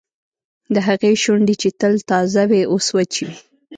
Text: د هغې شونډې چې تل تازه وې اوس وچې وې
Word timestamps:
د 0.73 0.75
هغې 0.87 1.11
شونډې 1.23 1.55
چې 1.61 1.69
تل 1.79 1.93
تازه 2.09 2.43
وې 2.49 2.61
اوس 2.71 2.87
وچې 2.95 3.23
وې 3.27 3.35